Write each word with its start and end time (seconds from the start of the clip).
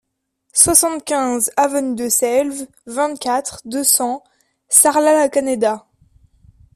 soixante-quinze 0.53 1.51
avenue 1.57 1.93
de 1.95 2.09
Selves, 2.09 2.65
vingt-quatre, 2.87 3.61
deux 3.65 3.83
cents, 3.83 4.23
Sarlat-la-Canéda 4.67 5.85